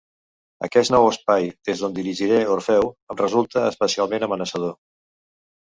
Aquest 0.67 0.93
nou 0.95 1.09
espai 1.09 1.45
des 1.69 1.83
d'on 1.83 1.93
dirigiré 1.99 2.41
Orfeu 2.55 2.89
em 3.13 3.21
resulta 3.23 3.69
especialment 3.75 4.29
amenaçador. 4.33 4.77